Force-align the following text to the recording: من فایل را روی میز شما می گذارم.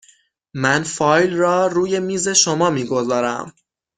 من 0.53 0.83
فایل 0.83 1.33
را 1.35 1.67
روی 1.67 1.99
میز 1.99 2.29
شما 2.29 2.69
می 2.69 2.85
گذارم. 2.85 3.53